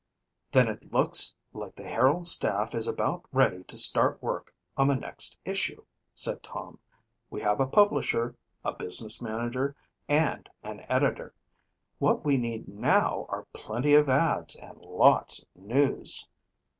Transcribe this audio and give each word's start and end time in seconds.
"Then 0.51 0.67
it 0.67 0.91
looks 0.91 1.35
like 1.53 1.75
the 1.75 1.87
Herald 1.87 2.25
staff 2.25 2.73
is 2.73 2.87
about 2.87 3.23
ready 3.31 3.63
to 3.65 3.77
start 3.77 4.19
work 4.19 4.51
on 4.75 4.87
the 4.87 4.95
next 4.95 5.37
issue," 5.45 5.85
said 6.15 6.41
Tom. 6.41 6.79
"We 7.29 7.39
have 7.41 7.59
a 7.59 7.67
publisher, 7.67 8.35
a 8.65 8.73
business 8.73 9.21
manager 9.21 9.75
and 10.09 10.49
an 10.63 10.79
editor. 10.89 11.35
What 11.99 12.25
we 12.25 12.35
need 12.35 12.67
now 12.67 13.27
are 13.29 13.45
plenty 13.53 13.93
of 13.93 14.09
ads 14.09 14.55
and 14.55 14.75
lots 14.79 15.43
of 15.43 15.49
news." 15.55 16.27